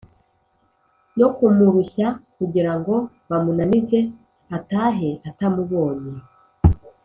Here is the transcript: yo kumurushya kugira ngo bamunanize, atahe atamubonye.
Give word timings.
yo 1.19 1.27
kumurushya 1.35 2.07
kugira 2.37 2.71
ngo 2.77 2.95
bamunanize, 3.29 3.99
atahe 4.57 5.09
atamubonye. 5.29 6.13